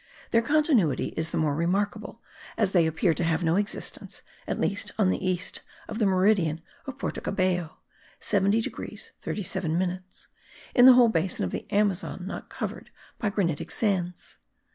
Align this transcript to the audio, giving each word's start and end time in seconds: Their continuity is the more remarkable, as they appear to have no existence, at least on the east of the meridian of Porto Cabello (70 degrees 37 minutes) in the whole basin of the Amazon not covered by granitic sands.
Their 0.31 0.41
continuity 0.41 1.13
is 1.15 1.29
the 1.29 1.37
more 1.37 1.53
remarkable, 1.55 2.23
as 2.57 2.71
they 2.71 2.87
appear 2.87 3.13
to 3.13 3.23
have 3.23 3.43
no 3.43 3.55
existence, 3.55 4.23
at 4.47 4.59
least 4.59 4.91
on 4.97 5.09
the 5.09 5.23
east 5.23 5.61
of 5.87 5.99
the 5.99 6.07
meridian 6.07 6.63
of 6.87 6.97
Porto 6.97 7.21
Cabello 7.21 7.77
(70 8.19 8.61
degrees 8.61 9.11
37 9.21 9.77
minutes) 9.77 10.27
in 10.73 10.87
the 10.87 10.93
whole 10.93 11.09
basin 11.09 11.45
of 11.45 11.51
the 11.51 11.71
Amazon 11.71 12.25
not 12.25 12.49
covered 12.49 12.89
by 13.19 13.29
granitic 13.29 13.69
sands. 13.69 14.39